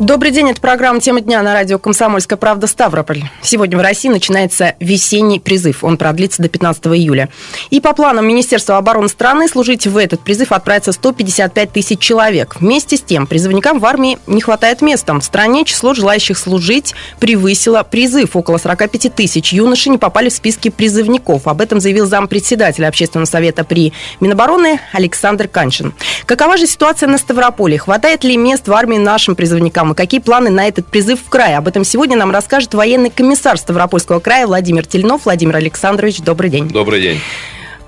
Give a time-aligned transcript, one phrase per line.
[0.00, 3.22] Добрый день, это программа «Тема дня» на радио «Комсомольская правда» Ставрополь.
[3.42, 5.84] Сегодня в России начинается весенний призыв.
[5.84, 7.28] Он продлится до 15 июля.
[7.70, 12.56] И по планам Министерства обороны страны служить в этот призыв отправится 155 тысяч человек.
[12.58, 15.14] Вместе с тем, призывникам в армии не хватает места.
[15.14, 18.34] В стране число желающих служить превысило призыв.
[18.34, 21.46] Около 45 тысяч юношей не попали в списки призывников.
[21.46, 25.94] Об этом заявил зампредседателя Общественного совета при Минобороны Александр Каншин.
[26.26, 27.78] Какова же ситуация на Ставрополе?
[27.78, 29.83] Хватает ли мест в армии нашим призывникам?
[29.84, 29.94] Программы.
[29.94, 31.58] Какие планы на этот призыв в крае?
[31.58, 35.24] Об этом сегодня нам расскажет военный комиссар Ставропольского края Владимир Тельнов.
[35.24, 36.68] Владимир Александрович, добрый день.
[36.68, 37.20] Добрый день.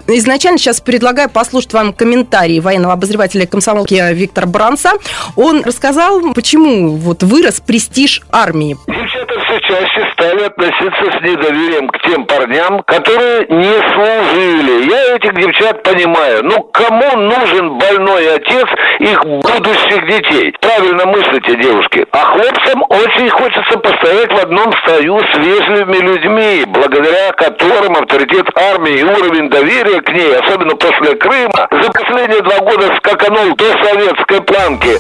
[0.09, 4.93] Изначально сейчас предлагаю послушать вам комментарий военного обозревателя комсомолки Виктора Бранца.
[5.35, 8.77] Он рассказал, почему вот вырос престиж армии.
[8.87, 14.91] Девчата все чаще стали относиться с недоверием к тем парням, которые не служили.
[14.91, 16.43] Я этих девчат понимаю.
[16.45, 18.67] Ну, кому нужен больной отец
[18.99, 20.55] их будущих детей?
[20.61, 22.07] Правильно мыслите, девушки.
[22.13, 28.99] А хлопцам очень хочется постоять в одном строю с вежливыми людьми, благодаря которым авторитет армии
[28.99, 34.43] и уровень доверия к ней, особенно после Крыма, за последние два года скаканул до советской
[34.43, 34.99] планки.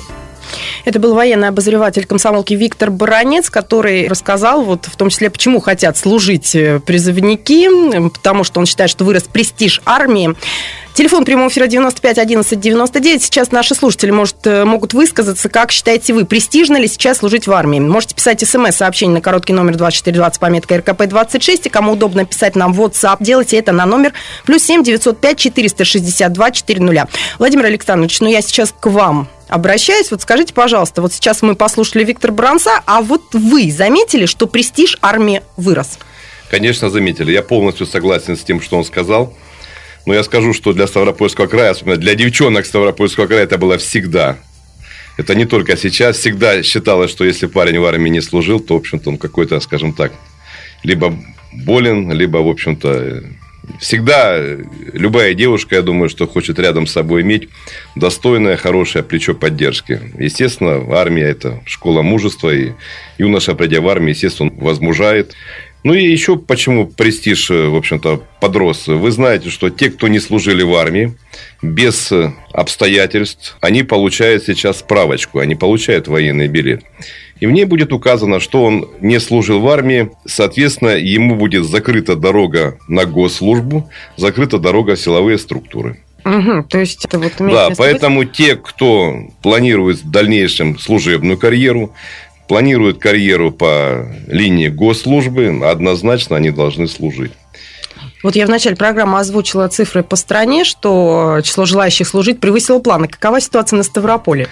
[0.87, 5.97] Это был военный обозреватель комсомолки Виктор Баранец, который рассказал, вот в том числе, почему хотят
[5.97, 10.37] служить э, призывники, потому что он считает, что вырос престиж армии.
[10.95, 13.21] Телефон прямого эфира 95 11 99.
[13.21, 17.53] Сейчас наши слушатели может, э, могут высказаться, как считаете вы, престижно ли сейчас служить в
[17.53, 17.81] армии.
[17.81, 21.63] Можете писать смс-сообщение на короткий номер 2420 пометка РКП-26.
[21.65, 24.13] И кому удобно писать нам в WhatsApp, делайте это на номер
[24.45, 27.09] плюс 7 905 462 400.
[27.41, 30.11] Владимир Александрович, ну я сейчас к вам обращаюсь.
[30.11, 34.99] Вот скажите, пожалуйста, вот сейчас мы послушали Виктора Бранца, а вот вы заметили, что престиж
[35.01, 35.99] армии вырос?
[36.51, 37.33] Конечно, заметили.
[37.33, 39.35] Я полностью согласен с тем, что он сказал.
[40.07, 44.39] Но я скажу, что для Ставропольского края, особенно для девчонок Ставропольского края, это было всегда.
[45.17, 46.19] Это не только сейчас.
[46.19, 49.93] Всегда считалось, что если парень в армии не служил, то, в общем-то, он какой-то, скажем
[49.93, 50.13] так,
[50.85, 51.19] либо
[51.53, 53.25] болен, либо, в общем-то,
[53.81, 54.39] всегда
[54.93, 57.49] любая девушка, я думаю, что хочет рядом с собой иметь
[57.95, 60.01] достойное, хорошее плечо поддержки.
[60.19, 62.73] Естественно, армия– это школа мужества, и
[63.19, 65.35] юноша, придя в армию, естественно, возмужает.
[65.87, 68.89] Ну и еще почему престиж, э, в общем-то, подрос.
[68.89, 71.15] Вы знаете, что те, кто не служили в армии,
[71.63, 76.83] без э, обстоятельств, они получают сейчас справочку, они получают военный билет.
[77.39, 82.17] И в ней будет указано, что он не служил в армии, соответственно, ему будет закрыта
[82.17, 85.99] дорога на госслужбу, закрыта дорога в силовые структуры.
[86.27, 88.33] Угу, то есть это вот Да, поэтому быть?
[88.33, 91.93] те, кто планирует в дальнейшем служебную карьеру,
[92.49, 97.33] планируют карьеру по линии госслужбы, однозначно они должны служить.
[98.23, 103.09] Вот я в начале программы озвучила цифры по стране, что число желающих служить превысило планы.
[103.09, 104.49] Какова ситуация на Ставрополе?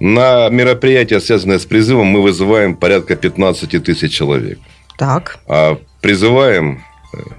[0.00, 4.58] На мероприятия, связанные с призывом, мы вызываем порядка 15 тысяч человек.
[4.96, 5.38] Так.
[5.48, 6.84] А призываем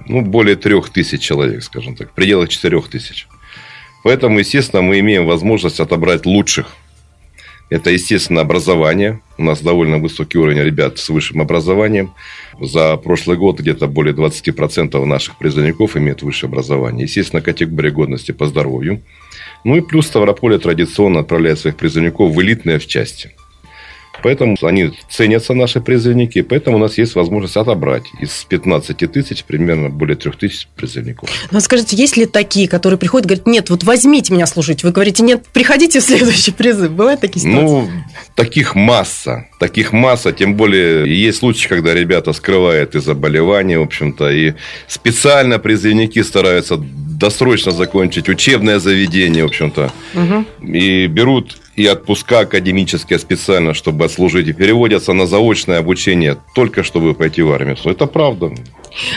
[0.08, 3.28] ну, более трех тысяч человек, скажем так, в пределах четырех тысяч.
[4.04, 6.68] Поэтому, естественно, мы имеем возможность отобрать лучших
[7.70, 9.22] это, естественно, образование.
[9.38, 12.14] У нас довольно высокий уровень ребят с высшим образованием.
[12.60, 17.04] За прошлый год где-то более 20% наших призывников имеют высшее образование.
[17.04, 19.02] Естественно, категория годности по здоровью.
[19.64, 23.32] Ну и плюс Ставрополе традиционно отправляет своих призывников в элитные в части.
[24.24, 29.90] Поэтому они ценятся, наши призывники, поэтому у нас есть возможность отобрать из 15 тысяч примерно
[29.90, 31.30] более 3 тысяч призывников.
[31.52, 34.84] Ну, скажите, есть ли такие, которые приходят и говорят, нет, вот возьмите меня служить?
[34.84, 36.92] Вы говорите, нет, приходите в следующий призыв.
[36.92, 37.62] Бывают такие ситуации?
[37.62, 37.90] Ну,
[38.36, 39.48] таких масса.
[39.60, 44.54] Таких масса, тем более есть случаи, когда ребята скрывают и заболевания, в общем-то, и
[44.88, 50.46] специально призывники стараются досрочно закончить учебное заведение, в общем-то, угу.
[50.66, 57.14] и берут и отпуска академические специально, чтобы отслужить, и переводятся на заочное обучение только чтобы
[57.14, 57.78] пойти в армию.
[57.86, 58.52] Это правда.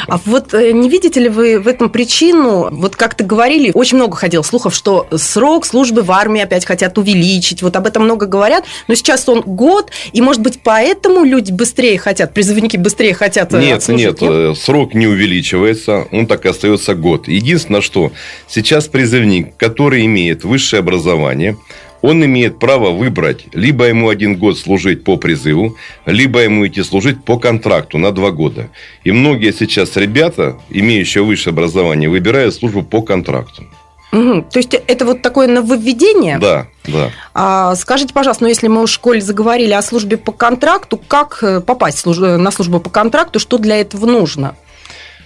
[0.07, 2.69] А вот э, не видите ли вы в этом причину?
[2.71, 7.63] Вот как-то говорили, очень много ходило слухов, что срок службы в армии опять хотят увеличить.
[7.63, 8.65] Вот об этом много говорят.
[8.87, 13.61] Но сейчас он год, и, может быть, поэтому люди быстрее хотят, призывники быстрее хотят э,
[13.61, 17.27] Нет, отслужить, нет, нет, э, срок не увеличивается, он так и остается год.
[17.27, 18.13] Единственное, что
[18.47, 21.57] сейчас призывник, который имеет высшее образование,
[22.03, 27.25] он имеет право выбрать, либо ему один год служить по призыву, либо ему идти служить
[27.25, 28.69] по контракту на два года.
[29.05, 33.65] И многие сейчас ребята, имеющие высшее образование, выбирают службу по контракту.
[34.13, 34.43] Угу.
[34.51, 36.39] То есть это вот такое нововведение?
[36.39, 37.11] Да, да.
[37.33, 41.61] А, скажите, пожалуйста, ну если мы в школе заговорили о службе по контракту, как э,
[41.61, 44.55] попасть на службу по контракту, что для этого нужно?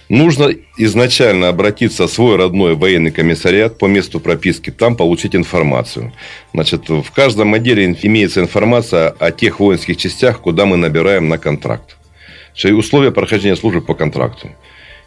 [0.09, 6.13] Нужно изначально обратиться в свой родной военный комиссариат по месту прописки, там получить информацию.
[6.53, 11.97] Значит, в каждом отделе имеется информация о тех воинских частях, куда мы набираем на контракт.
[12.63, 14.49] Условия прохождения службы по контракту.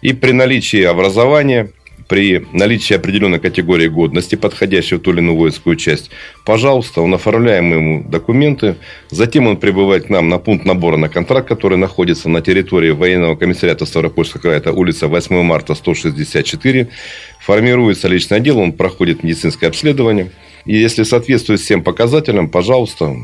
[0.03, 1.71] И при наличии образования,
[2.11, 6.11] при наличии определенной категории годности, подходящей в ту или иную воинскую часть,
[6.45, 8.75] пожалуйста, он оформляем ему документы,
[9.11, 13.37] затем он прибывает к нам на пункт набора на контракт, который находится на территории военного
[13.37, 16.89] комиссариата Ставропольского края, это улица 8 марта, 164,
[17.39, 20.33] формируется личный отдел, он проходит медицинское обследование,
[20.65, 23.15] и если соответствует всем показателям, пожалуйста,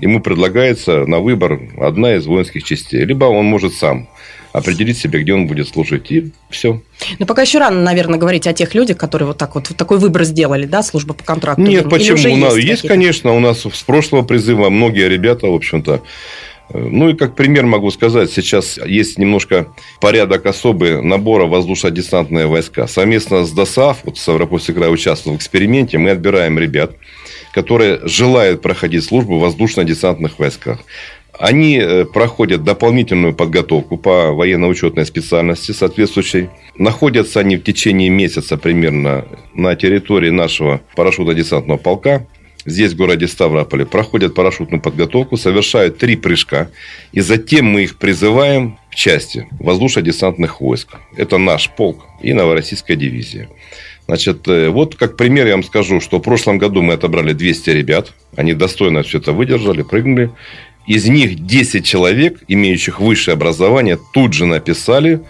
[0.00, 3.04] ему предлагается на выбор одна из воинских частей.
[3.04, 4.08] Либо он может сам
[4.52, 6.82] определить себе, где он будет служить, и все.
[7.18, 10.24] Но пока еще рано, наверное, говорить о тех людях, которые вот так вот, такой выбор
[10.24, 11.62] сделали, да, служба по контракту.
[11.62, 12.14] Нет, почему?
[12.14, 16.02] Уже у нас, есть, есть конечно, у нас с прошлого призыва многие ребята, в общем-то,
[16.74, 19.68] ну и как пример могу сказать, сейчас есть немножко
[20.00, 22.86] порядок особый набора воздушно-десантные войска.
[22.86, 26.92] Совместно с ДОСАФ, вот Ставропольский край участвовал в эксперименте, мы отбираем ребят,
[27.52, 30.80] которые желают проходить службу в воздушно-десантных войсках.
[31.38, 36.50] Они э, проходят дополнительную подготовку по военно-учетной специальности соответствующей.
[36.76, 39.24] Находятся они в течение месяца примерно
[39.54, 42.26] на территории нашего парашютно-десантного полка.
[42.64, 46.70] Здесь, в городе Ставрополе, проходят парашютную подготовку, совершают три прыжка.
[47.12, 50.96] И затем мы их призываем в части воздушно-десантных войск.
[51.16, 53.48] Это наш полк и Новороссийская дивизия.
[54.06, 57.70] Значит, э, вот как пример я вам скажу, что в прошлом году мы отобрали 200
[57.70, 58.12] ребят.
[58.36, 60.30] Они достойно все это выдержали, прыгнули.
[60.86, 65.20] Из них 10 человек, имеющих высшее образование, тут же написали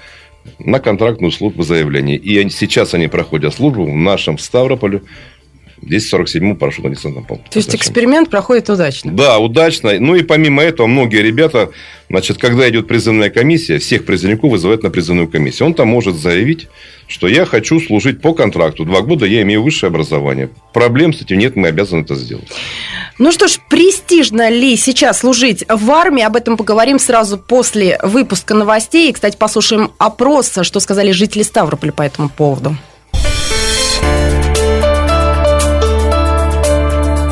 [0.58, 2.16] на контрактную службу заявление.
[2.16, 5.02] И сейчас они проходят службу в нашем Ставрополе
[5.82, 7.44] 247-му парашютно-десантном полку.
[7.50, 9.12] То есть эксперимент проходит удачно?
[9.12, 9.92] Да, удачно.
[9.98, 11.70] Ну и помимо этого, многие ребята,
[12.08, 15.66] значит, когда идет призывная комиссия, всех призывников вызывают на призывную комиссию.
[15.66, 16.68] Он там может заявить,
[17.08, 18.84] что я хочу служить по контракту.
[18.84, 20.50] Два года я имею высшее образование.
[20.72, 22.48] Проблем с этим нет, мы обязаны это сделать.
[23.18, 26.22] Ну что ж, престижно ли сейчас служить в армии?
[26.22, 29.10] Об этом поговорим сразу после выпуска новостей.
[29.10, 32.76] И, кстати, послушаем опрос, что сказали жители Ставрополя по этому поводу.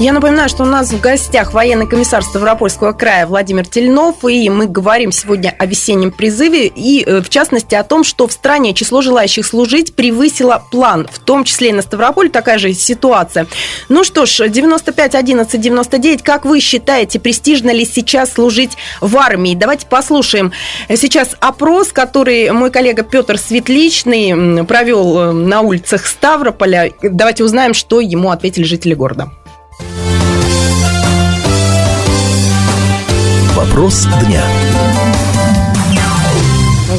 [0.00, 4.66] Я напоминаю, что у нас в гостях военный комиссар Ставропольского края Владимир Тельнов, и мы
[4.66, 9.02] говорим сегодня о весеннем призыве, и э, в частности о том, что в стране число
[9.02, 13.46] желающих служить превысило план, в том числе и на Ставрополь такая же ситуация.
[13.88, 19.54] Ну что ж, 95 11 99, как вы считаете, престижно ли сейчас служить в армии?
[19.54, 20.50] Давайте послушаем
[20.88, 26.90] сейчас опрос, который мой коллега Петр Светличный провел э, на улицах Ставрополя.
[27.00, 29.30] Давайте узнаем, что ему ответили жители города.
[33.64, 34.42] Вопрос дня.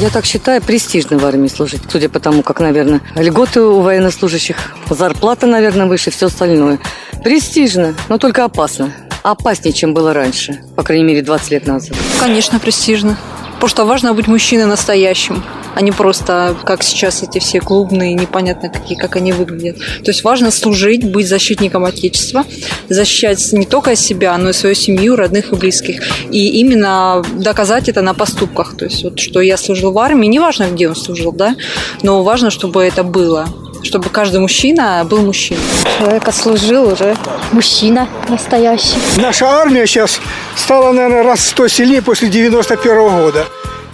[0.00, 1.80] Я так считаю, престижно в армии служить.
[1.88, 4.56] Судя по тому, как, наверное, льготы у военнослужащих,
[4.90, 6.80] зарплата, наверное, выше, все остальное.
[7.22, 8.92] Престижно, но только опасно.
[9.22, 10.60] Опаснее, чем было раньше.
[10.74, 11.96] По крайней мере, 20 лет назад.
[12.18, 13.16] Конечно, престижно.
[13.56, 15.42] Потому что важно быть мужчиной настоящим,
[15.74, 19.78] а не просто, как сейчас эти все клубные, непонятно какие, как они выглядят.
[19.78, 22.44] То есть важно служить, быть защитником Отечества,
[22.88, 26.02] защищать не только себя, но и свою семью, родных и близких.
[26.30, 28.76] И именно доказать это на поступках.
[28.76, 31.56] То есть вот, что я служил в армии, неважно, где он служил, да,
[32.02, 33.48] но важно, чтобы это было
[33.86, 35.62] чтобы каждый мужчина был мужчиной.
[35.98, 37.16] Человек отслужил уже
[37.52, 38.96] мужчина настоящий.
[39.16, 40.20] Наша армия сейчас
[40.56, 43.46] стала, наверное, раз сто сильнее после 91 -го года.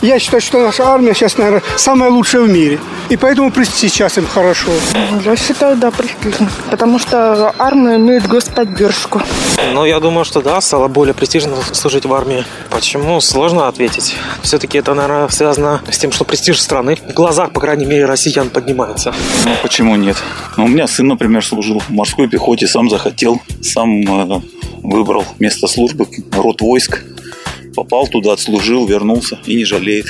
[0.03, 2.81] Я считаю, что наша армия сейчас, наверное, самая лучшая в мире.
[3.09, 4.73] И поэтому сейчас им хорошо.
[5.25, 6.51] Я считаю, да, престижно.
[6.71, 9.23] Потому что армия имеет господдержку.
[9.73, 12.45] Ну, я думаю, что да, стало более престижно служить в армии.
[12.69, 13.21] Почему?
[13.21, 14.17] Сложно ответить.
[14.43, 18.51] Все-таки это, наверное, связано с тем, что престиж страны в глазах, по крайней мере, россиян
[18.51, 19.15] поднимается.
[19.45, 20.17] Ну, почему нет?
[20.57, 24.41] Ну, у меня сын, например, служил в морской пехоте, сам захотел, сам э,
[24.83, 27.05] выбрал место службы, род войск
[27.75, 30.07] попал туда, отслужил, вернулся и не жалеет.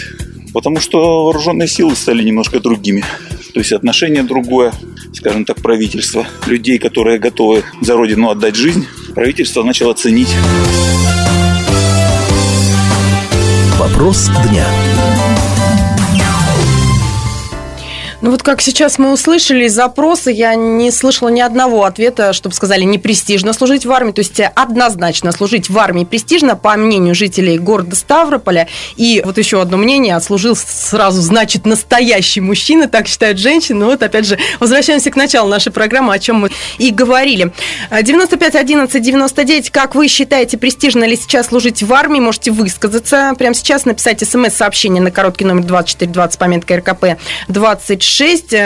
[0.53, 3.05] Потому что вооруженные силы стали немножко другими.
[3.55, 4.73] То есть отношение другое,
[5.13, 6.27] скажем так, правительство.
[6.47, 10.35] Людей, которые готовы за родину отдать жизнь, правительство начало ценить.
[13.79, 14.67] Вопрос дня.
[18.23, 22.85] Ну вот как сейчас мы услышали запросы, я не слышала ни одного ответа, чтобы сказали
[22.85, 24.13] не престижно служить в армии.
[24.13, 28.69] То есть однозначно служить в армии престижно, по мнению жителей города Ставрополя.
[28.95, 33.81] И вот еще одно мнение, отслужил сразу, значит, настоящий мужчина, так считают женщины.
[33.81, 37.53] Ну вот опять же, возвращаемся к началу нашей программы, о чем мы и говорили.
[37.91, 42.21] 95 11 99, как вы считаете, престижно ли сейчас служить в армии?
[42.21, 43.33] Можете высказаться.
[43.37, 48.12] Прямо сейчас написать смс-сообщение на короткий номер 2420, пометка РКП 26.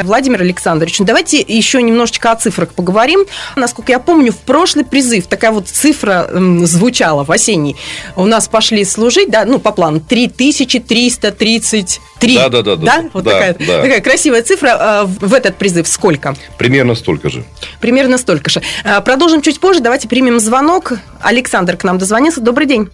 [0.05, 3.25] Владимир Александрович, ну давайте еще немножечко о цифрах поговорим.
[3.55, 6.29] Насколько я помню, в прошлый призыв такая вот цифра
[6.63, 7.77] звучала в осенний.
[8.17, 12.37] У нас пошли служить, да, ну, по плану, 3333.
[12.37, 12.77] Да, да, да.
[12.77, 13.05] Да?
[13.13, 13.83] Вот да, такая, да.
[13.83, 14.77] такая красивая цифра.
[14.79, 16.35] А, В этот призыв сколько?
[16.59, 17.45] Примерно столько же.
[17.81, 18.63] Примерно столько же.
[18.85, 19.81] А, Продолжим чуть позже.
[19.81, 20.93] Давайте примем звонок.
[21.21, 22.41] Александр к нам дозвонился.
[22.41, 22.89] Добрый день.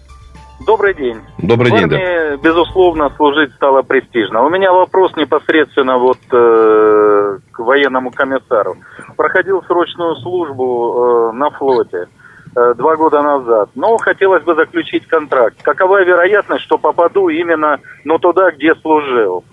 [0.67, 1.19] Добрый день.
[1.39, 1.97] Добрый в день, да.
[1.97, 4.45] армии, безусловно, служить стало престижно.
[4.45, 8.77] У меня вопрос непосредственно вот э, к военному комиссару.
[9.17, 12.07] Проходил срочную службу э, на флоте
[12.55, 15.57] э, два года назад, но хотелось бы заключить контракт.
[15.63, 19.45] Какова вероятность, что попаду именно ну, туда, где служил?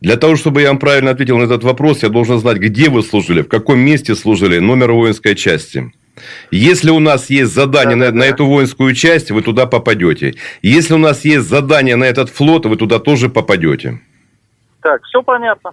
[0.00, 3.02] Для того, чтобы я вам правильно ответил на этот вопрос, я должен знать, где вы
[3.02, 5.92] служили, в каком месте служили, номер воинской части.
[6.50, 10.34] Если у нас есть задание на, на эту воинскую часть, вы туда попадете.
[10.60, 14.00] Если у нас есть задание на этот флот, вы туда тоже попадете.
[14.82, 15.72] Так, все понятно.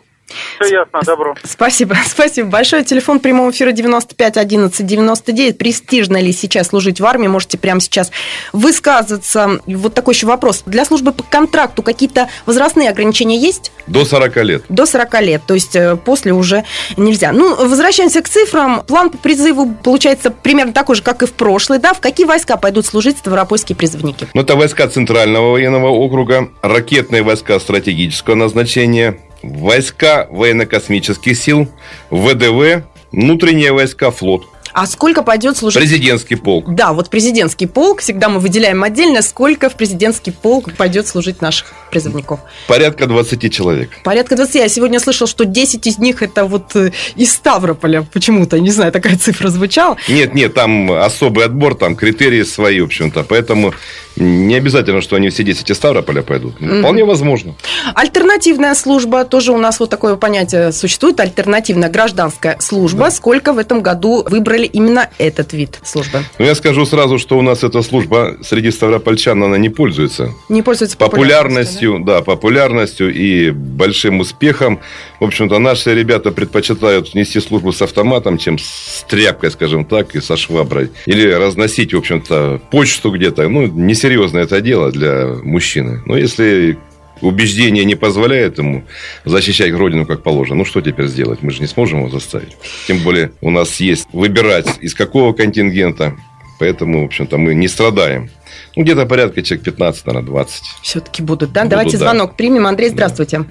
[0.59, 1.35] Все ясно, добро.
[1.43, 2.83] Спасибо, спасибо большое.
[2.83, 5.57] Телефон прямого эфира 95 11 99.
[5.57, 7.27] Престижно ли сейчас служить в армии?
[7.27, 8.11] Можете прямо сейчас
[8.53, 9.59] высказываться.
[9.65, 10.63] И Вот такой еще вопрос.
[10.65, 13.71] Для службы по контракту какие-то возрастные ограничения есть?
[13.87, 14.63] До 40 лет.
[14.69, 16.63] До 40 лет, то есть э, после уже
[16.97, 17.31] нельзя.
[17.31, 18.83] Ну, возвращаемся к цифрам.
[18.87, 21.93] План по призыву получается примерно такой же, как и в прошлый, да?
[21.93, 24.27] В какие войска пойдут служить ставропольские призывники?
[24.33, 31.67] Ну, это войска Центрального военного округа, ракетные войска стратегического назначения, войска военно-космических сил,
[32.09, 35.79] ВДВ, внутренние войска, флот, А сколько пойдет служить?
[35.79, 36.73] президентский полк.
[36.73, 41.73] Да, вот президентский полк, всегда мы выделяем отдельно, сколько в президентский полк пойдет служить наших
[41.91, 42.39] призывников.
[42.67, 43.89] Порядка 20 человек.
[44.03, 44.55] Порядка 20.
[44.55, 48.59] Я сегодня слышал, что 10 из них это вот э, из Ставрополя почему-то.
[48.59, 49.97] Не знаю, такая цифра звучала.
[50.07, 53.23] Нет, нет, там особый отбор, там критерии свои, в общем-то.
[53.23, 53.73] Поэтому
[54.15, 56.59] не обязательно, что они все 10 из Ставрополя пойдут.
[56.59, 56.79] Мгм.
[56.79, 57.55] Вполне возможно.
[57.95, 63.09] Альтернативная служба, тоже у нас вот такое понятие существует, альтернативная гражданская служба.
[63.11, 66.19] Сколько в этом году выбрали именно этот вид службы?
[66.37, 70.33] Но я скажу сразу, что у нас эта служба среди ставропольчан, она не пользуется.
[70.49, 72.21] Не пользуется популярностью, да?
[72.21, 74.79] популярностью и большим успехом.
[75.19, 80.21] В общем-то, наши ребята предпочитают нести службу с автоматом, чем с тряпкой, скажем так, и
[80.21, 80.91] со шваброй.
[81.05, 83.47] Или разносить, в общем-то, почту где-то.
[83.49, 86.01] Ну, несерьезное это дело для мужчины.
[86.05, 86.77] Но если
[87.21, 88.83] убеждение не позволяет ему
[89.25, 91.41] защищать родину как положено, ну что теперь сделать?
[91.41, 92.57] Мы же не сможем его заставить.
[92.87, 96.15] Тем более у нас есть выбирать из какого контингента.
[96.59, 98.29] Поэтому, в общем-то, мы не страдаем.
[98.75, 100.63] Ну, где-то порядка человек 15, наверное, 20.
[100.83, 101.61] Все-таки будут, да?
[101.61, 102.03] Будут, Давайте да.
[102.05, 102.67] звонок примем.
[102.67, 103.45] Андрей, здравствуйте.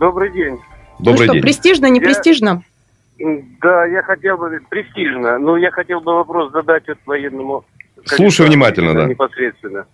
[0.00, 0.58] Добрый день.
[0.98, 1.42] Добрый ну что, день.
[1.42, 2.62] престижно, не Я- престижно?
[3.18, 7.64] Да, я хотел бы престижно, но я хотел бы вопрос задать вот военному.
[8.06, 9.06] Слушаю внимательно, да.
[9.06, 9.86] Непосредственно.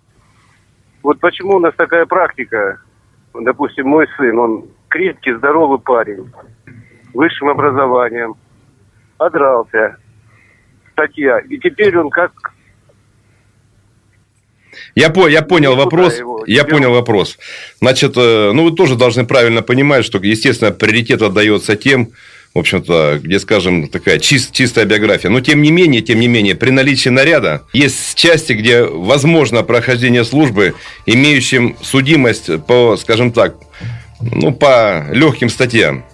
[1.02, 2.80] Вот почему у нас такая практика?
[3.34, 6.30] Допустим, мой сын, он крепкий, здоровый парень,
[7.14, 8.34] высшим образованием,
[9.18, 9.96] одрался,
[10.92, 12.32] статья, и теперь он как
[14.94, 16.18] Я, по, я понял Никуда вопрос.
[16.18, 17.38] его Я понял вопрос.
[17.80, 22.10] Значит, э, ну вы тоже должны правильно понимать, что, естественно, приоритет отдается тем,
[22.54, 25.30] в общем-то, где, скажем, такая чис- чистая биография.
[25.30, 30.24] Но тем не менее, тем не менее, при наличии наряда есть части, где возможно прохождение
[30.24, 30.74] службы,
[31.06, 33.54] имеющим судимость по, скажем так,
[34.20, 36.04] ну, по легким статьям.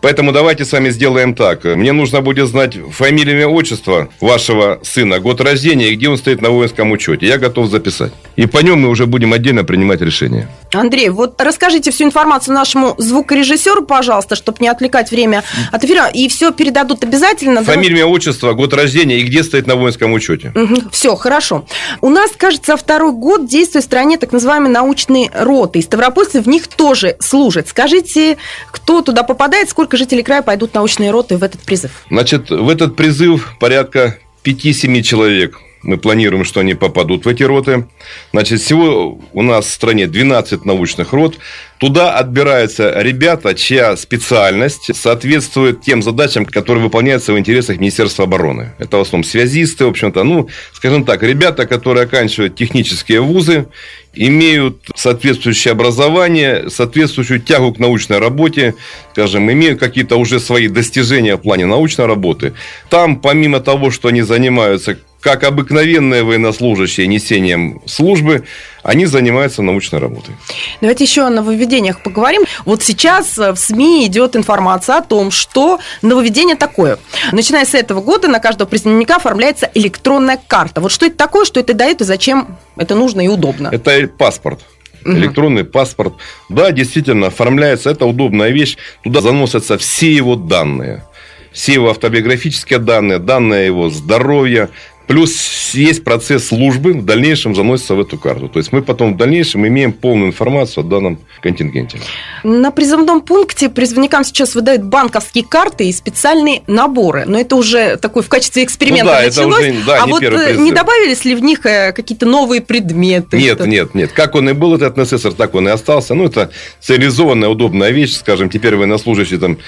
[0.00, 1.64] Поэтому давайте с вами сделаем так.
[1.64, 6.40] Мне нужно будет знать фамилию, имя, отчество вашего сына, год рождения и где он стоит
[6.40, 7.26] на воинском учете.
[7.26, 8.12] Я готов записать.
[8.36, 10.48] И по нем мы уже будем отдельно принимать решение.
[10.72, 16.08] Андрей, вот расскажите всю информацию нашему звукорежиссеру, пожалуйста, чтобы не отвлекать время от эфира.
[16.08, 17.62] И все передадут обязательно.
[17.62, 20.52] Фамилия, имя, отчество, год рождения и где стоит на воинском учете.
[20.90, 21.66] Все, хорошо.
[22.00, 25.80] У нас, кажется, второй год действует в стране так называемые научные роты.
[25.80, 27.68] И ставропольцы в них тоже служат.
[27.68, 28.38] Скажите,
[28.70, 32.04] кто туда попадает, сколько жителей края пойдут научные роты в этот призыв?
[32.10, 37.86] Значит, в этот призыв порядка 5-7 человек Мы планируем, что они попадут в эти роты.
[38.32, 41.38] Значит, всего у нас в стране 12 научных рот.
[41.78, 48.74] Туда отбираются ребята, чья специальность соответствует тем задачам, которые выполняются в интересах Министерства обороны.
[48.78, 53.66] Это в основном связисты, в общем-то, ну, скажем так, ребята, которые оканчивают технические вузы,
[54.12, 58.74] имеют соответствующее образование, соответствующую тягу к научной работе,
[59.12, 62.52] скажем, имеют какие-то уже свои достижения в плане научной работы.
[62.90, 68.44] Там, помимо того, что они занимаются как обыкновенные военнослужащие несением службы,
[68.82, 70.34] они занимаются научной работой.
[70.80, 72.42] Давайте еще о нововведениях поговорим.
[72.64, 76.98] Вот сейчас в СМИ идет информация о том, что нововведение такое.
[77.32, 80.80] Начиная с этого года на каждого призывника оформляется электронная карта.
[80.80, 83.68] Вот что это такое, что это дает и зачем это нужно и удобно?
[83.70, 84.60] Это паспорт.
[85.04, 85.12] Угу.
[85.12, 86.14] Электронный паспорт.
[86.48, 87.90] Да, действительно, оформляется.
[87.90, 88.76] Это удобная вещь.
[89.02, 91.04] Туда заносятся все его данные
[91.52, 94.70] все его автобиографические данные, данные его здоровья,
[95.10, 98.48] Плюс есть процесс службы, в дальнейшем заносится в эту карту.
[98.48, 101.98] То есть мы потом в дальнейшем имеем полную информацию о данном контингенте.
[102.44, 107.24] На призывном пункте призывникам сейчас выдают банковские карты и специальные наборы.
[107.26, 109.64] Но это уже такой в качестве эксперимента ну, да, началось.
[109.64, 112.60] Это уже, да, а не вот э, не добавились ли в них э, какие-то новые
[112.60, 113.36] предметы?
[113.36, 113.68] Нет, что-то?
[113.68, 114.12] нет, нет.
[114.12, 116.14] Как он и был, этот НССР, так он и остался.
[116.14, 118.14] Ну, это цивилизованная, удобная вещь.
[118.14, 119.58] Скажем, теперь военнослужащий там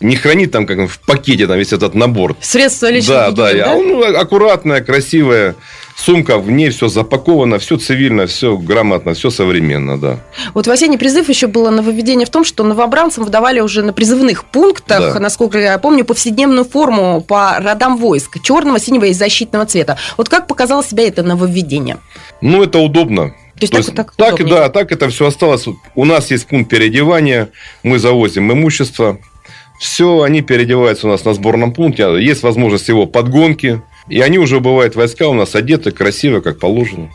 [0.00, 2.36] не хранит там как в пакете там весь этот набор.
[2.40, 3.74] Средства личной Да, гигиены, да, да?
[3.74, 5.54] Ну, аккуратная, красивая
[5.96, 10.20] сумка, в ней все запаковано, все цивильно, все грамотно, все современно, да.
[10.54, 14.44] Вот в осенний призыв еще было нововведение в том, что новобранцам выдавали уже на призывных
[14.46, 15.20] пунктах, да.
[15.20, 19.98] насколько я помню, повседневную форму по родам войск, черного, синего и защитного цвета.
[20.16, 21.98] Вот как показало себя это нововведение?
[22.40, 23.34] Ну, это удобно.
[23.60, 25.66] То есть, То есть так, так, так да, так это все осталось.
[25.94, 27.50] У нас есть пункт переодевания,
[27.82, 29.18] мы завозим имущество,
[29.80, 32.02] все, они переодеваются у нас на сборном пункте.
[32.22, 33.80] Есть возможность его подгонки.
[34.10, 37.10] И они уже бывают войска у нас одеты красиво, как положено.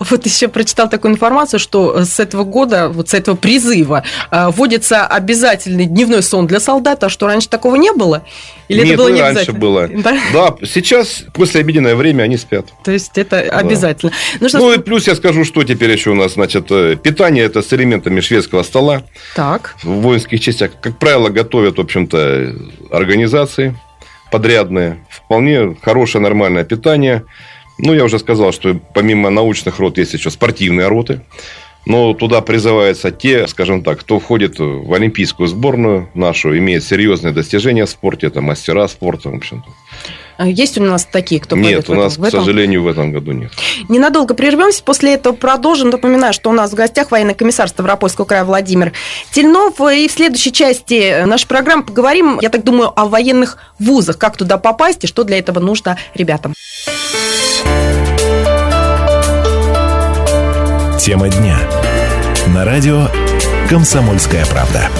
[0.00, 5.06] Вот еще прочитал такую информацию, что с этого года, вот с этого призыва, э, вводится
[5.06, 8.24] обязательный дневной сон для солдата, что раньше такого не было?
[8.68, 9.88] Или Нет, это было не раньше было.
[9.88, 10.18] Да?
[10.32, 12.66] да, сейчас, после обеденное время, они спят.
[12.84, 13.58] То есть, это да.
[13.58, 14.12] обязательно.
[14.40, 14.58] Ну, что...
[14.58, 17.72] ну, и плюс я скажу, что теперь еще у нас, значит, э, питание это с
[17.72, 19.02] элементами шведского стола.
[19.36, 19.76] Так.
[19.82, 22.54] В воинских частях, как правило, готовят, в общем-то,
[22.90, 23.76] организации
[24.32, 27.22] подрядные, вполне хорошее нормальное питание.
[27.78, 31.20] Ну, я уже сказал, что помимо научных рот есть еще спортивные роты.
[31.84, 37.86] Но туда призываются те, скажем так, кто входит в олимпийскую сборную нашу, имеет серьезные достижения
[37.86, 39.68] в спорте, это мастера спорта, в общем-то.
[40.42, 42.40] А есть у нас такие, кто Нет, у нас, в этом?
[42.40, 43.52] к сожалению, в этом году нет.
[43.88, 45.90] Ненадолго прервемся, после этого продолжим.
[45.90, 48.92] Напоминаю, что у нас в гостях военный комиссар Ставропольского края Владимир
[49.30, 49.80] Тельнов.
[49.80, 54.58] И в следующей части нашей программы поговорим, я так думаю, о военных вузах, как туда
[54.58, 56.54] попасть и что для этого нужно ребятам.
[60.98, 61.56] Тема дня.
[62.48, 63.06] На радио
[63.70, 64.90] «Комсомольская правда».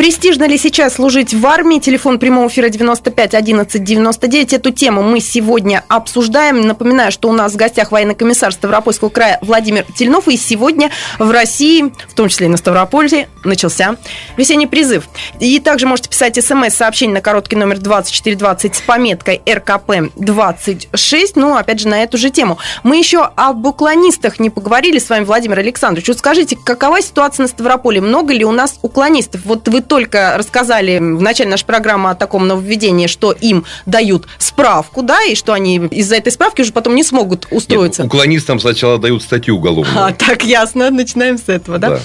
[0.00, 1.78] Престижно ли сейчас служить в армии?
[1.78, 4.54] Телефон прямого эфира 95 11 99.
[4.54, 6.62] Эту тему мы сегодня обсуждаем.
[6.62, 10.26] Напоминаю, что у нас в гостях военный комиссар Ставропольского края Владимир Тельнов.
[10.28, 13.96] И сегодня в России, в том числе и на Ставрополье, начался
[14.38, 15.06] весенний призыв.
[15.38, 21.32] И также можете писать смс-сообщение на короткий номер 2420 с пометкой РКП-26.
[21.34, 22.56] Ну, опять же, на эту же тему.
[22.84, 26.08] Мы еще об уклонистах не поговорили с вами, Владимир Александрович.
[26.08, 28.00] Вот скажите, какова ситуация на Ставрополе?
[28.00, 29.42] Много ли у нас уклонистов?
[29.44, 35.02] Вот вы только рассказали в начале нашей программы о таком нововведении, что им дают справку,
[35.02, 38.04] да, и что они из-за этой справки уже потом не смогут устроиться.
[38.04, 40.06] Нет, уклонистам сначала дают статью уголовную.
[40.06, 41.90] А, так ясно, начинаем с этого, да?
[41.90, 42.00] да?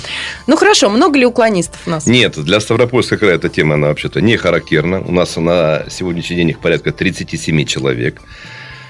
[0.47, 2.07] Ну хорошо, много ли уклонистов у нас?
[2.07, 5.01] Нет, для Ставропольского края эта тема, она вообще-то не характерна.
[5.01, 8.19] У нас на сегодняшний день их порядка 37 человек.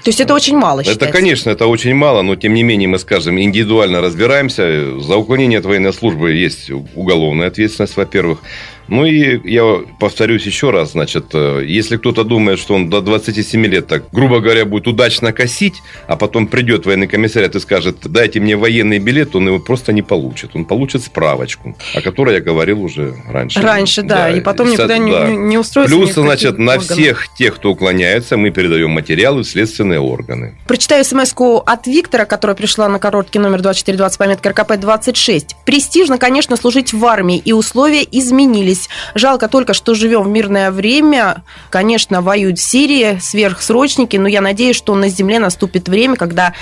[0.06, 1.04] То есть это очень мало считается?
[1.04, 5.00] Это, конечно, это очень мало, но тем не менее мы, скажем, индивидуально разбираемся.
[5.00, 8.38] За уклонение от военной службы есть уголовная ответственность, во-первых.
[8.88, 13.66] Ну и я повторюсь еще раз, значит, э, если кто-то думает, что он до 27
[13.66, 18.40] лет так, грубо говоря, будет удачно косить, а потом придет военный комиссариат и скажет, дайте
[18.40, 20.50] мне военный билет, он его просто не получит.
[20.54, 23.60] Он получит справочку, о которой я говорил уже раньше.
[23.60, 24.30] Раньше, да, да.
[24.30, 24.98] и потом никуда да.
[24.98, 25.96] не, не устроится.
[25.96, 30.56] Плюс, значит, на всех тех, кто уклоняется, мы передаем материалы в следственные органы.
[30.66, 31.34] Прочитаю смс
[31.66, 35.48] от Виктора, которая пришла на короткий номер 2420, пометка РКП-26.
[35.64, 38.88] Престижно, конечно, служить в армии, и условия изменились здесь.
[39.14, 41.42] Жалко только, что живем в мирное время.
[41.70, 46.52] Конечно, воюют в Сирии сверхсрочники, но я надеюсь, что на земле наступит время, когда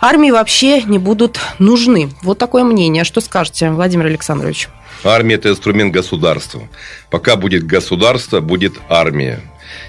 [0.00, 2.10] армии вообще не будут нужны.
[2.22, 3.04] Вот такое мнение.
[3.04, 4.68] Что скажете, Владимир Александрович?
[5.04, 6.62] Армия– это инструмент государства.
[7.10, 9.40] Пока будет государство, будет армия.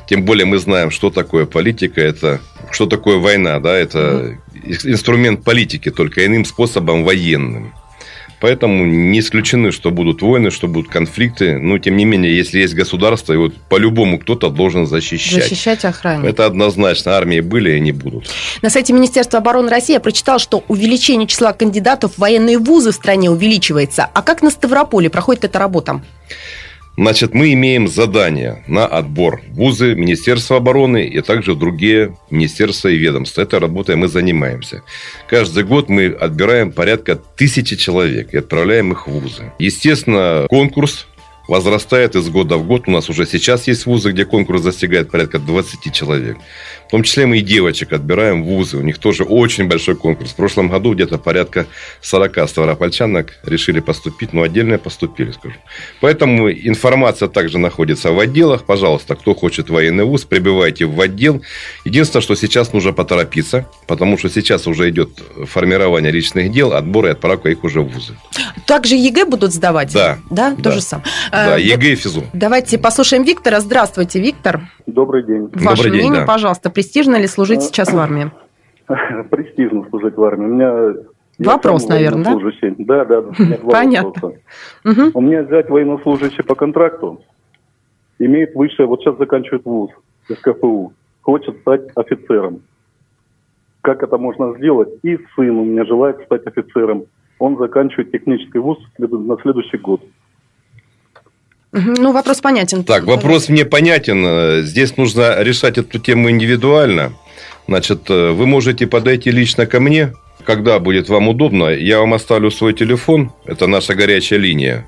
[0.08, 5.90] Тем более мы знаем, что такое политика, это что такое война, да, это инструмент политики,
[5.90, 7.74] только иным способом военным.
[8.42, 11.60] Поэтому не исключены, что будут войны, что будут конфликты.
[11.60, 15.44] Но, тем не менее, если есть государство, его по-любому кто-то должен защищать.
[15.44, 16.26] Защищать охрану.
[16.26, 17.12] Это однозначно.
[17.12, 18.28] Армии были и они будут.
[18.64, 22.96] На сайте Министерства обороны России я прочитал, что увеличение числа кандидатов в военные вузы в
[22.96, 24.10] стране увеличивается.
[24.12, 26.02] А как на Ставрополе проходит эта работа?
[26.98, 33.42] Значит, мы имеем задание на отбор вузы Министерства обороны и также другие министерства и ведомства.
[33.42, 34.84] Этой работой мы занимаемся.
[35.28, 39.54] Каждый год мы отбираем порядка тысячи человек и отправляем их в вузы.
[39.58, 41.08] Естественно, конкурс
[41.48, 42.84] возрастает из года в год.
[42.88, 46.38] У нас уже сейчас есть вузы, где конкурс достигает порядка 20 человек.
[46.92, 48.76] В том числе мы и девочек отбираем в вузы.
[48.76, 50.32] У них тоже очень большой конкурс.
[50.32, 51.66] В прошлом году где-то порядка
[52.02, 55.56] 40 ставропольчанок решили поступить, но отдельно поступили, скажу.
[56.02, 58.66] Поэтому информация также находится в отделах.
[58.66, 61.42] Пожалуйста, кто хочет военный вуз, прибывайте в отдел.
[61.86, 65.12] Единственное, что сейчас нужно поторопиться, потому что сейчас уже идет
[65.46, 68.18] формирование личных дел, отбор и отправка их уже в вузы.
[68.68, 69.94] Также ЕГЭ будут сдавать?
[69.94, 70.18] Да.
[70.30, 70.62] Да, да.
[70.62, 71.08] то же самое.
[71.32, 72.26] Да, ЕГЭ и ФИЗО.
[72.34, 73.62] Давайте послушаем Виктора.
[73.62, 74.62] Здравствуйте, Виктор.
[74.88, 75.50] Добрый день.
[75.54, 76.26] Ваше Добрый день, мнение, да.
[76.26, 78.32] пожалуйста, престижно ли служить сейчас в армии?
[79.30, 80.46] Престижно служить в армии.
[80.46, 81.04] У меня...
[81.38, 82.24] Вопрос, наверное,
[82.80, 83.06] да?
[83.06, 83.20] Да, да.
[83.20, 84.10] У меня два Понятно.
[84.10, 85.12] вопроса.
[85.13, 87.22] У меня зять военнослужащий по контракту,
[88.17, 89.91] имеет высшее, вот сейчас заканчивает вуз,
[90.28, 92.62] СКФУ, хочет стать офицером.
[93.82, 94.89] Как это можно сделать?
[95.04, 97.06] И сын у меня желает стать офицером.
[97.38, 100.02] Он заканчивает технический вуз на следующий год.
[101.72, 102.84] Ну, вопрос понятен.
[102.84, 104.64] Так, вопрос мне понятен.
[104.66, 107.14] Здесь нужно решать эту тему индивидуально.
[107.68, 110.14] Значит, э, вы можете подойти лично ко мне,
[110.46, 111.70] когда будет вам удобно.
[111.70, 113.32] Я вам оставлю свой телефон.
[113.46, 114.86] Это наша горячая линия.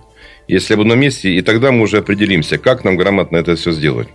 [0.49, 3.71] Если я буду на месте, и тогда мы уже определимся, как нам грамотно это все
[3.71, 4.09] сделать.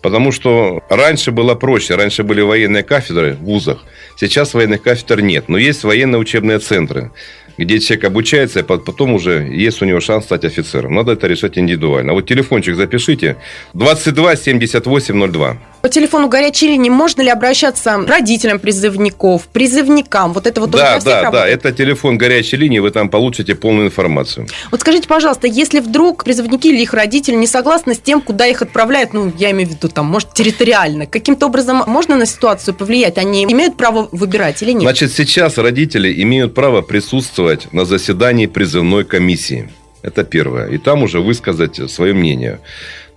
[0.00, 1.96] Потому что раньше было проще.
[1.96, 3.84] Раньше были военные кафедры в вузах.
[4.16, 5.48] Сейчас военных кафедр нет.
[5.48, 7.10] Но есть военные учебные центры,
[7.58, 10.94] где человек обучается, и потом уже есть у него шанс стать офицером.
[10.94, 12.12] Надо это решать индивидуально.
[12.12, 13.36] А вот телефончик запишите.
[13.74, 15.56] 22 78 02.
[15.82, 20.32] По телефону горячей линии можно ли обращаться родителям призывников, призывникам?
[20.32, 21.22] Вот это вот Да, да, да.
[21.22, 21.58] работает?
[21.58, 22.78] Это телефон горячей линии.
[22.78, 24.46] Вы там получите полную информацию.
[24.70, 28.62] Вот скажите, пожалуйста, если вдруг призывники или их родители не согласны с тем, куда их
[28.62, 33.18] отправляют, ну, я имею в виду, там, может, территориально, каким-то образом можно на ситуацию повлиять?
[33.18, 34.82] Они имеют право выбирать или нет?
[34.82, 39.68] Значит, сейчас родители имеют право присутствовать на заседании призывной комиссии.
[40.02, 40.68] Это первое.
[40.68, 42.58] И там уже высказать свое мнение.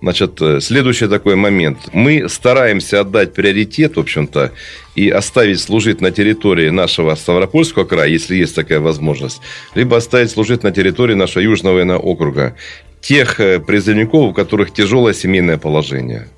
[0.00, 1.78] Значит, э, следующий такой момент.
[1.92, 4.52] Мы стараемся отдать приоритет, в общем-то,
[4.94, 9.40] и оставить служить на территории нашего Ставропольского края, если есть такая возможность,
[9.74, 12.54] либо оставить служить на территории нашего Южного военного округа
[13.00, 16.28] тех э, призывников, у которых тяжелое семейное положение.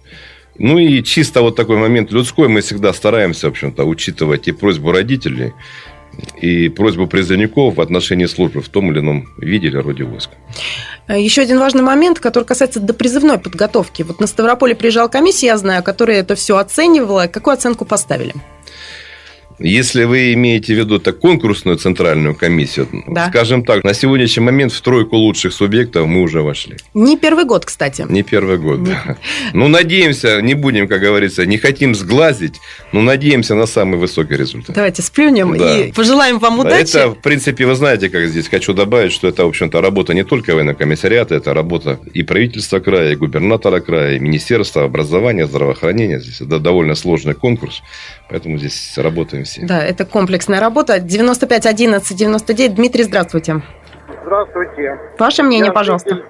[0.58, 4.92] Ну и чисто вот такой момент людской мы всегда стараемся, в общем-то, учитывать и просьбу
[4.92, 5.52] родителей,
[6.40, 10.30] и просьбу призывников в отношении службы в том или ином виде или роде войск.
[11.08, 14.02] Еще один важный момент, который касается допризывной подготовки.
[14.02, 17.26] Вот на Ставрополе приезжала комиссия, я знаю, которая это все оценивала.
[17.26, 18.34] Какую оценку поставили?
[19.62, 23.28] Если вы имеете в виду так конкурсную центральную комиссию, Да.
[23.28, 26.78] скажем так, на сегодняшний момент в тройку лучших субъектов мы уже вошли.
[26.94, 28.06] Не первый год, кстати.
[28.08, 29.18] Не первый год, да.
[29.52, 32.58] Ну, надеемся, не будем, как говорится, не хотим сглазить,
[32.92, 34.74] но надеемся на самый высокий результат.
[34.74, 35.78] Давайте сплюнем Да.
[35.78, 36.96] и пожелаем вам удачи.
[36.96, 40.24] Это, в принципе, вы знаете, как здесь хочу добавить, что это, в общем-то, работа не
[40.24, 46.18] только военного комиссариата, это работа и правительства края, и губернатора края, и Министерства образования, здравоохранения.
[46.20, 47.82] Здесь это довольно сложный конкурс,
[48.28, 49.62] поэтому здесь работаем все.
[49.62, 50.98] Да, это комплексная работа.
[51.00, 52.74] 95 11 99.
[52.74, 53.62] Дмитрий, здравствуйте.
[54.24, 54.98] Здравствуйте.
[55.18, 56.10] Ваше мнение, Я пожалуйста.
[56.16, 56.26] Житель,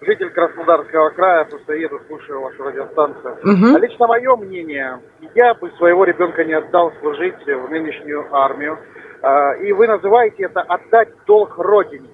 [0.00, 3.38] житель Краснодарского края, просто еду, слушаю вашу радиостанцию.
[3.42, 3.76] Мгм.
[3.76, 5.00] А лично мое мнение,
[5.34, 8.78] я бы своего ребенка не отдал служить в нынешнюю армию.
[9.22, 12.08] А, И вы называете это отдать долг родине.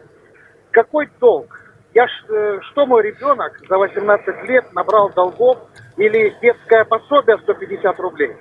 [0.70, 1.60] Какой долг?
[1.92, 5.58] Я ж, э, что мой ребенок за 18 лет набрал долгов
[5.96, 8.34] или детское пособие 150 рублей?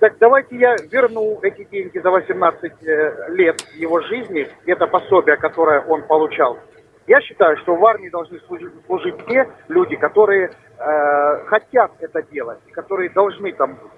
[0.00, 5.80] Так давайте я верну эти деньги за 18 э, лет его жизни, это пособие, которое
[5.80, 6.58] он получал.
[7.06, 12.58] Я считаю, что в армии должны служить, служить те люди, которые э, хотят это делать,
[12.66, 13.92] и которые должны там быть.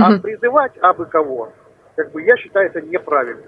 [0.00, 1.52] А призывать абы кого,
[1.96, 3.42] как бы я считаю это неправильно.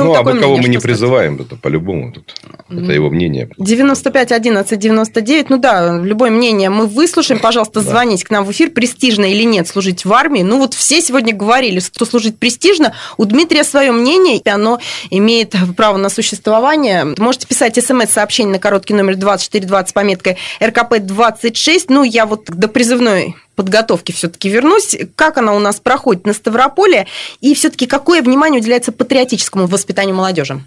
[0.00, 0.82] Ну, а такое бы кого мы не сказать?
[0.82, 2.34] призываем, это по-любому тут.
[2.82, 3.48] Это его мнение.
[3.58, 5.50] 95 11 99.
[5.50, 7.40] Ну да, любое мнение мы выслушаем.
[7.40, 7.90] Пожалуйста, да.
[7.90, 8.70] звоните к нам в эфир.
[8.70, 10.42] Престижно или нет служить в армии?
[10.42, 12.94] Ну вот все сегодня говорили, что служить престижно.
[13.16, 17.14] У Дмитрия свое мнение, и оно имеет право на существование.
[17.18, 21.86] Можете писать смс-сообщение на короткий номер 2420 с пометкой РКП-26.
[21.88, 24.96] Ну, я вот до призывной подготовки все-таки вернусь.
[25.16, 27.06] Как она у нас проходит на Ставрополе?
[27.40, 30.60] И все-таки какое внимание уделяется патриотическому воспитанию молодежи?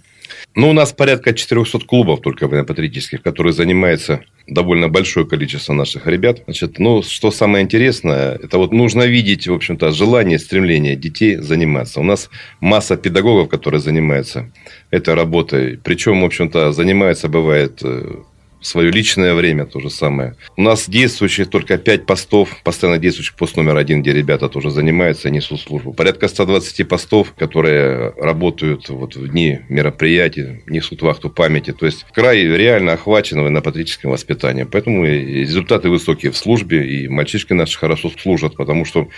[0.55, 6.43] Ну, у нас порядка 400 клубов только патриотических, которые занимаются довольно большое количество наших ребят.
[6.45, 11.99] Значит, ну, что самое интересное, это вот нужно видеть, в общем-то, желание, стремление детей заниматься.
[11.99, 14.51] У нас масса педагогов, которые занимаются
[14.89, 15.79] этой работой.
[15.83, 18.15] Причем, в общем-то, занимаются, бывает, э,
[18.61, 20.35] свое личное время то же самое.
[20.55, 25.29] У нас действующих только 5 постов, постоянно действующих пост номер один, где ребята тоже занимаются,
[25.29, 25.93] несут службу.
[25.93, 31.73] Порядка 120 постов, которые работают вот в дни мероприятий, несут вахту памяти.
[31.73, 34.67] То есть край реально охвачен военно-патриотическим воспитанием.
[34.71, 39.09] Поэтому результаты высокие в службе, и мальчишки наши хорошо служат, потому что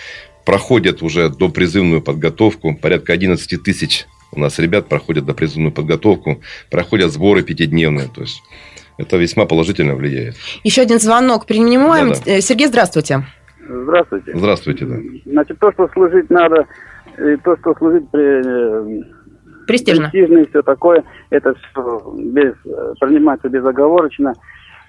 [0.46, 2.76] проходят уже до призывную подготовку.
[2.76, 8.10] Порядка 11 тысяч у нас ребят проходят до призывную подготовку, проходят сборы пятидневные.
[8.14, 8.42] То есть
[9.00, 10.36] это весьма положительно влияет.
[10.64, 12.10] Еще один звонок принимаем.
[12.10, 12.32] Да, да.
[12.32, 13.24] Э, Сергей, здравствуйте.
[13.68, 14.32] Здравствуйте.
[14.36, 14.96] Здравствуйте, да.
[15.26, 16.68] Значит, то, что служить надо,
[17.16, 19.04] то, что служить при, э,
[19.68, 20.10] престижно.
[20.10, 22.54] престижно и все такое, это все без,
[23.00, 24.34] принимается безоговорочно.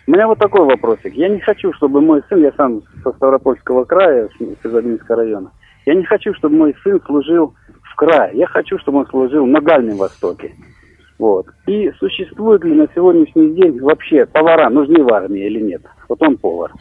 [0.07, 1.15] У меня вот такой вопросик.
[1.15, 5.53] Я не хочу, чтобы мой сын, я сам со Ставропольского края, с Изобинского района,
[5.87, 8.37] я не хочу, чтобы мой сын служил в крае.
[8.37, 10.53] Я хочу, чтобы он служил на Дальнем Востоке.
[11.21, 11.49] Вот.
[11.67, 15.83] И существует ли на сегодняшний день вообще повара нужны в армии или нет?
[16.09, 16.73] Вот он повар.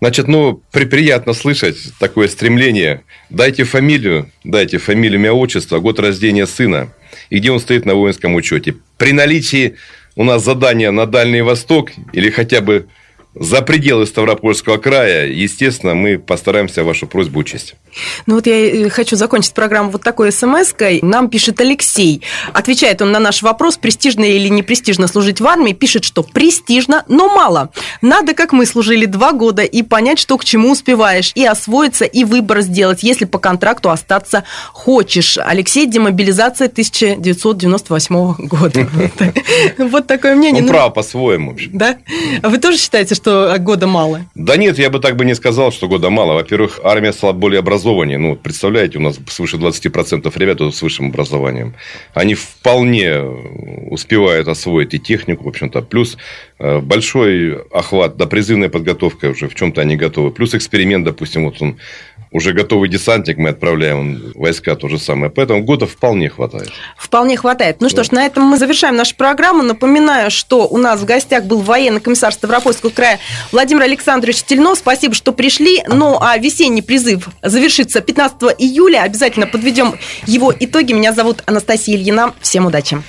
[0.00, 3.02] Значит, ну, при, приятно слышать такое стремление.
[3.28, 6.88] Дайте фамилию, дайте фамилию, имя, отчество, год рождения сына
[7.28, 8.74] и где он стоит на воинском учете.
[8.96, 9.76] При наличии
[10.16, 12.86] у нас задания на Дальний Восток или хотя бы
[13.34, 17.76] за пределы Ставропольского края, естественно, мы постараемся вашу просьбу учесть.
[18.26, 21.00] Ну вот я хочу закончить программу вот такой смс-кой.
[21.02, 22.22] Нам пишет Алексей.
[22.52, 25.72] Отвечает он на наш вопрос, престижно или не престижно служить в армии.
[25.72, 27.70] Пишет, что престижно, но мало.
[28.02, 32.24] Надо, как мы служили два года, и понять, что к чему успеваешь, и освоиться, и
[32.24, 35.38] выбор сделать, если по контракту остаться хочешь.
[35.38, 38.88] Алексей, демобилизация 1998 года.
[39.92, 40.62] Вот такое мнение.
[40.62, 41.56] Он ну, прав по-своему.
[41.72, 41.96] Да?
[42.42, 44.26] А вы тоже считаете, что года мало?
[44.34, 46.34] Да нет, я бы так бы не сказал, что года мало.
[46.34, 48.18] Во-первых, армия стала более образованнее.
[48.18, 51.74] Ну, представляете, у нас свыше 20% ребят с высшим образованием.
[52.14, 55.82] Они вполне успевают освоить и технику, в общем-то.
[55.82, 56.16] Плюс
[56.58, 60.30] э, большой охват, да, призывная подготовка уже в чем-то они готовы.
[60.30, 61.78] Плюс эксперимент, допустим, вот он
[62.32, 65.30] уже готовый десантник, мы отправляем войска, то же самое.
[65.30, 66.70] Поэтому года вполне хватает.
[66.96, 67.80] Вполне хватает.
[67.80, 67.90] Ну да.
[67.90, 69.62] что ж, на этом мы завершаем нашу программу.
[69.62, 73.18] Напоминаю, что у нас в гостях был военный комиссар Ставропольского края
[73.52, 74.78] Владимир Александрович Тельнов.
[74.78, 75.82] Спасибо, что пришли.
[75.86, 79.02] Ну, а весенний призыв завершится 15 июля.
[79.02, 79.94] Обязательно подведем
[80.26, 80.92] его итоги.
[80.92, 82.34] Меня зовут Анастасия Ильина.
[82.40, 83.02] Всем удачи.